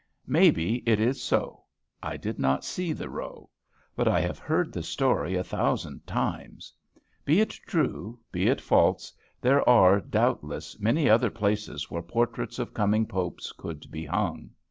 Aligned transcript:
Maybe 0.25 0.77
it 0.87 0.99
is 0.99 1.21
so. 1.21 1.65
I 2.01 2.17
did 2.17 2.39
not 2.39 2.65
see 2.65 2.91
the 2.91 3.07
row. 3.07 3.51
But 3.95 4.07
I 4.07 4.19
have 4.19 4.39
heard 4.39 4.73
the 4.73 4.81
story 4.81 5.35
a 5.35 5.43
thousand 5.43 6.07
times. 6.07 6.73
Be 7.23 7.39
it 7.39 7.51
true, 7.51 8.19
be 8.31 8.47
it 8.47 8.59
false, 8.61 9.13
there 9.41 9.61
are, 9.69 10.01
doubtless, 10.01 10.79
many 10.79 11.07
other 11.07 11.29
places 11.29 11.91
where 11.91 12.01
portraits 12.01 12.57
of 12.57 12.73
coming 12.73 13.05
popes 13.05 13.51
could 13.51 13.91
be 13.91 14.03
hung. 14.05 14.49